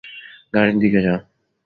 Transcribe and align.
গাড়ির 0.53 0.77
দিকে 0.79 0.99
যাও। 1.01 1.19